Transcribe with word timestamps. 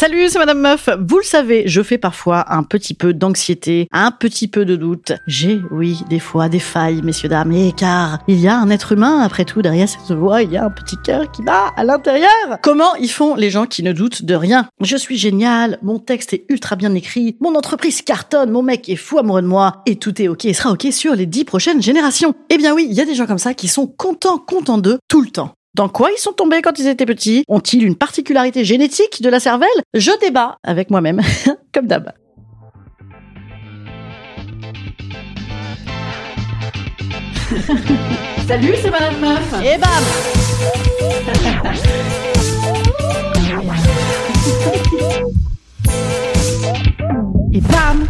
Salut, 0.00 0.28
c'est 0.28 0.38
Madame 0.38 0.60
Meuf. 0.60 0.88
Vous 1.08 1.18
le 1.18 1.24
savez, 1.24 1.64
je 1.66 1.82
fais 1.82 1.98
parfois 1.98 2.54
un 2.54 2.62
petit 2.62 2.94
peu 2.94 3.12
d'anxiété, 3.12 3.88
un 3.90 4.12
petit 4.12 4.46
peu 4.46 4.64
de 4.64 4.76
doute. 4.76 5.10
J'ai, 5.26 5.60
oui, 5.72 6.04
des 6.08 6.20
fois 6.20 6.48
des 6.48 6.60
failles, 6.60 7.02
messieurs, 7.02 7.28
dames, 7.28 7.50
et 7.50 7.72
car 7.76 8.20
il 8.28 8.38
y 8.38 8.46
a 8.46 8.56
un 8.56 8.70
être 8.70 8.92
humain, 8.92 9.22
après 9.22 9.44
tout, 9.44 9.60
derrière 9.60 9.88
cette 9.88 10.16
voix, 10.16 10.44
il 10.44 10.52
y 10.52 10.56
a 10.56 10.64
un 10.64 10.70
petit 10.70 10.94
cœur 11.04 11.28
qui 11.32 11.42
bat 11.42 11.72
à 11.76 11.82
l'intérieur. 11.82 12.30
Comment 12.62 12.94
ils 13.00 13.10
font 13.10 13.34
les 13.34 13.50
gens 13.50 13.66
qui 13.66 13.82
ne 13.82 13.90
doutent 13.90 14.22
de 14.22 14.36
rien? 14.36 14.68
Je 14.80 14.96
suis 14.96 15.18
génial, 15.18 15.80
mon 15.82 15.98
texte 15.98 16.32
est 16.32 16.44
ultra 16.48 16.76
bien 16.76 16.94
écrit, 16.94 17.36
mon 17.40 17.56
entreprise 17.56 18.00
cartonne, 18.02 18.52
mon 18.52 18.62
mec 18.62 18.88
est 18.88 18.94
fou 18.94 19.18
amoureux 19.18 19.42
de 19.42 19.48
moi, 19.48 19.82
et 19.84 19.96
tout 19.96 20.22
est 20.22 20.28
ok 20.28 20.44
et 20.44 20.54
sera 20.54 20.70
ok 20.70 20.92
sur 20.92 21.16
les 21.16 21.26
dix 21.26 21.42
prochaines 21.42 21.82
générations. 21.82 22.36
Eh 22.50 22.56
bien 22.56 22.72
oui, 22.72 22.86
il 22.88 22.94
y 22.94 23.00
a 23.00 23.04
des 23.04 23.16
gens 23.16 23.26
comme 23.26 23.38
ça 23.38 23.52
qui 23.52 23.66
sont 23.66 23.88
contents, 23.88 24.38
contents 24.38 24.78
d'eux 24.78 25.00
tout 25.08 25.22
le 25.22 25.30
temps. 25.30 25.54
Dans 25.74 25.88
quoi 25.88 26.10
ils 26.10 26.18
sont 26.18 26.32
tombés 26.32 26.62
quand 26.62 26.78
ils 26.78 26.86
étaient 26.88 27.06
petits? 27.06 27.44
Ont-ils 27.46 27.84
une 27.84 27.96
particularité 27.96 28.64
génétique 28.64 29.22
de 29.22 29.28
la 29.28 29.38
cervelle? 29.38 29.68
Je 29.94 30.10
débat 30.20 30.58
avec 30.62 30.90
moi-même, 30.90 31.20
comme 31.72 31.86
d'hab. 31.86 32.12
Salut, 38.48 38.74
c'est 38.82 38.90
Madame 38.90 39.20
Meuf. 39.20 39.54
Et 39.62 39.78
bam 39.78 40.04
Et 47.52 47.60
bam 47.60 48.06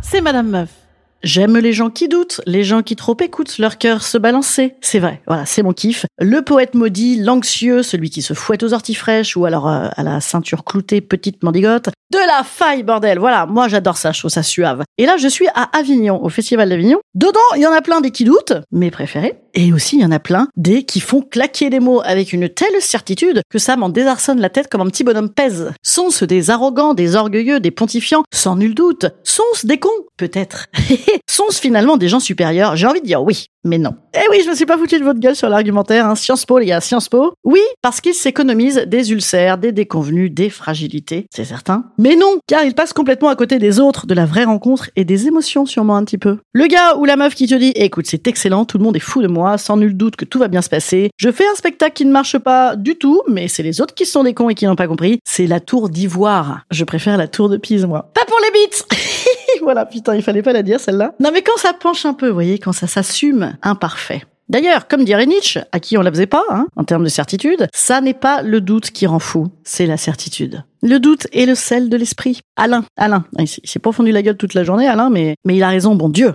C'est 0.00 0.20
Madame 0.20 0.48
Meuf. 0.48 0.79
J'aime 1.22 1.58
les 1.58 1.74
gens 1.74 1.90
qui 1.90 2.08
doutent, 2.08 2.40
les 2.46 2.64
gens 2.64 2.80
qui 2.82 2.96
trop 2.96 3.16
écoutent 3.20 3.58
leur 3.58 3.76
cœur 3.76 4.02
se 4.02 4.16
balancer. 4.16 4.74
C'est 4.80 5.00
vrai, 5.00 5.20
voilà, 5.26 5.44
c'est 5.44 5.62
mon 5.62 5.74
kiff. 5.74 6.06
Le 6.18 6.40
poète 6.40 6.74
maudit, 6.74 7.20
l'anxieux, 7.20 7.82
celui 7.82 8.08
qui 8.08 8.22
se 8.22 8.32
fouette 8.32 8.62
aux 8.62 8.72
orties 8.72 8.94
fraîches 8.94 9.36
ou 9.36 9.44
alors 9.44 9.68
euh, 9.68 9.88
à 9.94 10.02
la 10.02 10.22
ceinture 10.22 10.64
cloutée 10.64 11.02
petite 11.02 11.42
mandigote. 11.42 11.90
De 12.10 12.18
la 12.18 12.42
faille, 12.42 12.82
bordel 12.82 13.18
Voilà, 13.18 13.44
moi 13.44 13.68
j'adore 13.68 13.98
ça, 13.98 14.12
je 14.12 14.18
trouve 14.18 14.30
ça 14.30 14.42
suave. 14.42 14.82
Et 14.96 15.04
là, 15.04 15.18
je 15.18 15.28
suis 15.28 15.46
à 15.54 15.68
Avignon, 15.78 16.24
au 16.24 16.30
Festival 16.30 16.70
d'Avignon. 16.70 16.98
Dedans, 17.14 17.38
il 17.54 17.62
y 17.62 17.66
en 17.66 17.72
a 17.72 17.82
plein 17.82 18.00
des 18.00 18.12
qui 18.12 18.24
doutent, 18.24 18.54
mes 18.72 18.90
préférés. 18.90 19.34
Et 19.54 19.72
aussi, 19.72 19.96
il 19.96 20.02
y 20.02 20.04
en 20.04 20.12
a 20.12 20.18
plein 20.18 20.48
des 20.56 20.84
qui 20.84 21.00
font 21.00 21.22
claquer 21.22 21.70
des 21.70 21.80
mots 21.80 22.00
avec 22.04 22.32
une 22.32 22.48
telle 22.48 22.80
certitude 22.80 23.42
que 23.50 23.58
ça 23.58 23.76
m'en 23.76 23.88
désarçonne 23.88 24.40
la 24.40 24.50
tête 24.50 24.68
comme 24.68 24.80
un 24.80 24.86
petit 24.86 25.04
bonhomme 25.04 25.30
pèse. 25.30 25.72
Sont-ce 25.82 26.24
des 26.24 26.50
arrogants, 26.50 26.94
des 26.94 27.16
orgueilleux, 27.16 27.60
des 27.60 27.70
pontifiants? 27.70 28.22
Sans 28.32 28.56
nul 28.56 28.74
doute. 28.74 29.06
Sont-ce 29.24 29.66
des 29.66 29.78
cons? 29.78 29.88
Peut-être. 30.16 30.66
Sont-ce 31.30 31.60
finalement 31.60 31.96
des 31.96 32.08
gens 32.08 32.20
supérieurs? 32.20 32.76
J'ai 32.76 32.86
envie 32.86 33.00
de 33.00 33.06
dire 33.06 33.22
oui, 33.22 33.46
mais 33.64 33.78
non. 33.78 33.94
Eh 34.14 34.28
oui, 34.30 34.42
je 34.44 34.50
me 34.50 34.54
suis 34.54 34.66
pas 34.66 34.78
foutu 34.78 34.98
de 34.98 35.04
votre 35.04 35.20
gueule 35.20 35.36
sur 35.36 35.48
l'argumentaire, 35.48 36.06
hein. 36.06 36.14
Sciences 36.14 36.46
Po, 36.46 36.58
les 36.58 36.66
gars, 36.66 36.80
Sciences 36.80 37.08
Po. 37.08 37.32
Oui, 37.44 37.60
parce 37.82 38.00
qu'ils 38.00 38.14
s'économisent 38.14 38.84
des 38.86 39.12
ulcères, 39.12 39.58
des 39.58 39.72
déconvenus, 39.72 40.32
des 40.32 40.50
fragilités, 40.50 41.26
c'est 41.34 41.44
certain. 41.44 41.84
Mais 41.98 42.16
non, 42.16 42.38
car 42.46 42.64
ils 42.64 42.74
passent 42.74 42.92
complètement 42.92 43.28
à 43.28 43.36
côté 43.36 43.58
des 43.58 43.80
autres, 43.80 44.06
de 44.06 44.14
la 44.14 44.26
vraie 44.26 44.44
rencontre 44.44 44.90
et 44.96 45.04
des 45.04 45.26
émotions 45.26 45.66
sûrement 45.66 45.96
un 45.96 46.04
petit 46.04 46.18
peu. 46.18 46.38
Le 46.52 46.66
gars 46.66 46.96
ou 46.96 47.04
la 47.04 47.16
meuf 47.16 47.34
qui 47.34 47.46
te 47.46 47.54
dit, 47.54 47.72
écoute, 47.74 48.06
c'est 48.08 48.26
excellent, 48.26 48.64
tout 48.64 48.78
le 48.78 48.84
monde 48.84 48.96
est 48.96 49.00
fou 49.00 49.22
de 49.22 49.28
moi, 49.28 49.39
sans 49.58 49.76
nul 49.76 49.96
doute 49.96 50.16
que 50.16 50.24
tout 50.24 50.38
va 50.38 50.48
bien 50.48 50.62
se 50.62 50.68
passer. 50.68 51.10
Je 51.16 51.30
fais 51.30 51.44
un 51.46 51.54
spectacle 51.54 51.94
qui 51.94 52.04
ne 52.04 52.12
marche 52.12 52.38
pas 52.38 52.76
du 52.76 52.96
tout, 52.96 53.22
mais 53.28 53.48
c'est 53.48 53.62
les 53.62 53.80
autres 53.80 53.94
qui 53.94 54.06
sont 54.06 54.22
des 54.24 54.34
cons 54.34 54.48
et 54.48 54.54
qui 54.54 54.66
n'ont 54.66 54.76
pas 54.76 54.86
compris. 54.88 55.18
C'est 55.24 55.46
la 55.46 55.60
tour 55.60 55.88
d'ivoire. 55.88 56.60
Je 56.70 56.84
préfère 56.84 57.16
la 57.16 57.28
tour 57.28 57.48
de 57.48 57.56
Pise, 57.56 57.86
moi. 57.86 58.10
Pas 58.14 58.24
pour 58.26 58.38
les 58.44 58.60
bites 58.60 58.84
voilà, 59.62 59.84
putain, 59.86 60.14
il 60.14 60.22
fallait 60.22 60.42
pas 60.42 60.52
la 60.52 60.62
dire 60.62 60.80
celle-là. 60.80 61.14
Non 61.20 61.30
mais 61.32 61.42
quand 61.42 61.56
ça 61.58 61.72
penche 61.72 62.04
un 62.06 62.14
peu, 62.14 62.28
vous 62.28 62.34
voyez, 62.34 62.58
quand 62.58 62.72
ça 62.72 62.86
s'assume 62.86 63.56
imparfait. 63.62 64.22
D'ailleurs, 64.48 64.88
comme 64.88 65.04
dirait 65.04 65.26
Nietzsche, 65.26 65.60
à 65.70 65.78
qui 65.78 65.96
on 65.96 66.02
la 66.02 66.10
faisait 66.10 66.26
pas, 66.26 66.42
hein, 66.50 66.66
en 66.74 66.82
termes 66.82 67.04
de 67.04 67.08
certitude, 67.08 67.68
ça 67.72 68.00
n'est 68.00 68.14
pas 68.14 68.42
le 68.42 68.60
doute 68.60 68.90
qui 68.90 69.06
rend 69.06 69.20
fou, 69.20 69.46
c'est 69.62 69.86
la 69.86 69.96
certitude. 69.96 70.64
Le 70.82 70.98
doute 70.98 71.28
est 71.32 71.46
le 71.46 71.54
sel 71.54 71.88
de 71.88 71.96
l'esprit. 71.96 72.40
Alain, 72.56 72.84
Alain, 72.96 73.24
il 73.38 73.46
s'est- 73.46 73.60
il 73.62 73.70
s'est 73.70 73.78
pas 73.78 73.92
fondu 73.92 74.10
la 74.10 74.22
gueule 74.22 74.36
toute 74.36 74.54
la 74.54 74.64
journée, 74.64 74.88
Alain, 74.88 75.08
mais, 75.08 75.36
mais 75.44 75.54
il 75.56 75.62
a 75.62 75.68
raison, 75.68 75.94
bon 75.94 76.08
Dieu. 76.08 76.34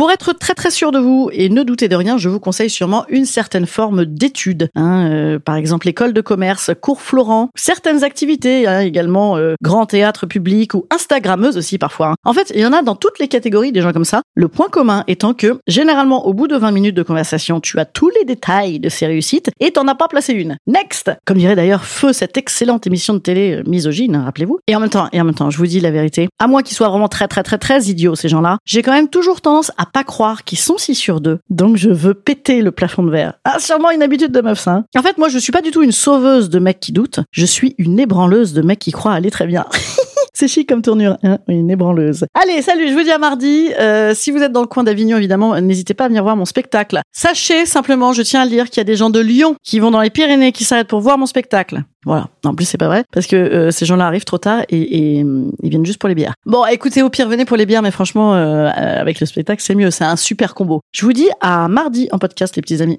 Pour 0.00 0.10
être 0.10 0.32
très 0.32 0.54
très 0.54 0.70
sûr 0.70 0.92
de 0.92 0.98
vous 0.98 1.28
et 1.30 1.50
ne 1.50 1.62
doutez 1.62 1.86
de 1.86 1.94
rien, 1.94 2.16
je 2.16 2.30
vous 2.30 2.40
conseille 2.40 2.70
sûrement 2.70 3.04
une 3.10 3.26
certaine 3.26 3.66
forme 3.66 4.06
d'étude. 4.06 4.70
Hein, 4.74 5.10
euh, 5.10 5.38
par 5.38 5.56
exemple, 5.56 5.86
école 5.90 6.14
de 6.14 6.22
commerce, 6.22 6.70
cours 6.80 7.02
Florent, 7.02 7.50
certaines 7.54 8.02
activités 8.02 8.66
hein, 8.66 8.80
également, 8.80 9.36
euh, 9.36 9.56
grand 9.60 9.84
théâtre 9.84 10.24
public 10.24 10.72
ou 10.72 10.86
Instagrammeuse 10.90 11.58
aussi 11.58 11.76
parfois. 11.76 12.12
hein. 12.12 12.14
En 12.24 12.32
fait, 12.32 12.50
il 12.54 12.62
y 12.62 12.64
en 12.64 12.72
a 12.72 12.80
dans 12.80 12.94
toutes 12.94 13.18
les 13.18 13.28
catégories 13.28 13.72
des 13.72 13.82
gens 13.82 13.92
comme 13.92 14.06
ça. 14.06 14.22
Le 14.34 14.48
point 14.48 14.70
commun 14.70 15.04
étant 15.06 15.34
que 15.34 15.58
généralement 15.66 16.26
au 16.26 16.32
bout 16.32 16.48
de 16.48 16.56
20 16.56 16.70
minutes 16.70 16.96
de 16.96 17.02
conversation, 17.02 17.60
tu 17.60 17.78
as 17.78 17.84
tous 17.84 18.08
les 18.18 18.24
détails 18.24 18.80
de 18.80 18.88
ces 18.88 19.06
réussites 19.06 19.50
et 19.60 19.70
t'en 19.70 19.86
as 19.86 19.94
pas 19.94 20.08
placé 20.08 20.32
une. 20.32 20.56
Next, 20.66 21.10
comme 21.26 21.36
dirait 21.36 21.56
d'ailleurs 21.56 21.84
Feu 21.84 22.14
cette 22.14 22.38
excellente 22.38 22.86
émission 22.86 23.12
de 23.12 23.18
télé 23.18 23.56
euh, 23.58 23.62
misogyne, 23.66 24.16
rappelez-vous. 24.16 24.60
Et 24.66 24.74
en 24.74 24.80
même 24.80 24.88
temps, 24.88 25.10
et 25.12 25.20
en 25.20 25.24
même 25.26 25.34
temps, 25.34 25.50
je 25.50 25.58
vous 25.58 25.66
dis 25.66 25.78
la 25.80 25.90
vérité, 25.90 26.30
à 26.38 26.46
moins 26.46 26.62
qu'ils 26.62 26.74
soient 26.74 26.88
vraiment 26.88 27.08
très 27.08 27.28
très 27.28 27.42
très 27.42 27.58
très 27.58 27.82
idiots 27.82 28.14
ces 28.14 28.30
gens-là, 28.30 28.56
j'ai 28.64 28.80
quand 28.80 28.92
même 28.92 29.10
toujours 29.10 29.42
tendance 29.42 29.70
à 29.76 29.89
pas 29.92 30.04
croire 30.04 30.44
qu'ils 30.44 30.58
sont 30.58 30.78
si 30.78 30.94
sûrs 30.94 31.20
d'eux. 31.20 31.38
Donc 31.50 31.76
je 31.76 31.90
veux 31.90 32.14
péter 32.14 32.62
le 32.62 32.70
plafond 32.70 33.02
de 33.02 33.10
verre. 33.10 33.34
Ah, 33.44 33.58
sûrement 33.58 33.90
une 33.90 34.02
habitude 34.02 34.32
de 34.32 34.40
meuf 34.40 34.60
ça. 34.60 34.72
hein. 34.72 34.84
En 34.96 35.02
fait, 35.02 35.18
moi 35.18 35.28
je 35.28 35.38
suis 35.38 35.52
pas 35.52 35.62
du 35.62 35.70
tout 35.70 35.82
une 35.82 35.92
sauveuse 35.92 36.50
de 36.50 36.58
mecs 36.58 36.80
qui 36.80 36.92
doutent, 36.92 37.20
je 37.30 37.46
suis 37.46 37.74
une 37.78 37.98
ébranleuse 37.98 38.52
de 38.52 38.62
mecs 38.62 38.78
qui 38.78 38.92
croient 38.92 39.12
aller 39.12 39.30
très 39.30 39.46
bien. 39.46 39.66
C'est 40.40 40.48
chic 40.48 40.66
comme 40.66 40.80
tournure, 40.80 41.18
hein 41.22 41.36
Oui, 41.48 41.56
une 41.56 41.68
ébranleuse. 41.68 42.24
Allez, 42.32 42.62
salut, 42.62 42.88
je 42.88 42.94
vous 42.94 43.02
dis 43.02 43.10
à 43.10 43.18
mardi. 43.18 43.68
Euh, 43.78 44.14
si 44.14 44.30
vous 44.30 44.38
êtes 44.38 44.52
dans 44.52 44.62
le 44.62 44.66
coin 44.66 44.82
d'Avignon, 44.82 45.18
évidemment, 45.18 45.60
n'hésitez 45.60 45.92
pas 45.92 46.06
à 46.06 46.08
venir 46.08 46.22
voir 46.22 46.34
mon 46.34 46.46
spectacle. 46.46 47.02
Sachez 47.12 47.66
simplement, 47.66 48.14
je 48.14 48.22
tiens 48.22 48.40
à 48.40 48.44
le 48.46 48.50
dire, 48.50 48.70
qu'il 48.70 48.78
y 48.78 48.80
a 48.80 48.84
des 48.84 48.96
gens 48.96 49.10
de 49.10 49.20
Lyon 49.20 49.56
qui 49.62 49.80
vont 49.80 49.90
dans 49.90 50.00
les 50.00 50.08
Pyrénées, 50.08 50.52
qui 50.52 50.64
s'arrêtent 50.64 50.88
pour 50.88 51.00
voir 51.00 51.18
mon 51.18 51.26
spectacle. 51.26 51.82
Voilà. 52.06 52.28
En 52.46 52.54
plus, 52.54 52.64
c'est 52.64 52.78
pas 52.78 52.86
vrai, 52.86 53.04
parce 53.12 53.26
que 53.26 53.36
euh, 53.36 53.70
ces 53.70 53.84
gens-là 53.84 54.06
arrivent 54.06 54.24
trop 54.24 54.38
tard 54.38 54.62
et, 54.70 55.18
et, 55.18 55.24
hum, 55.24 55.52
ils 55.62 55.68
viennent 55.68 55.84
juste 55.84 55.98
pour 55.98 56.08
les 56.08 56.14
bières. 56.14 56.32
Bon, 56.46 56.64
écoutez, 56.64 57.02
au 57.02 57.10
pire, 57.10 57.28
venez 57.28 57.44
pour 57.44 57.58
les 57.58 57.66
bières, 57.66 57.82
mais 57.82 57.90
franchement, 57.90 58.34
euh, 58.34 58.64
euh, 58.64 59.00
avec 59.00 59.20
le 59.20 59.26
spectacle, 59.26 59.62
c'est 59.62 59.74
mieux. 59.74 59.90
C'est 59.90 60.04
un 60.04 60.16
super 60.16 60.54
combo. 60.54 60.80
Je 60.92 61.04
vous 61.04 61.12
dis 61.12 61.28
à 61.42 61.68
mardi 61.68 62.08
en 62.12 62.18
podcast, 62.18 62.56
les 62.56 62.62
petits 62.62 62.80
amis. 62.80 62.98